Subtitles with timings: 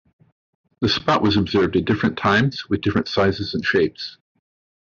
[0.79, 4.17] The spot was observed at different times with different sizes and shapes.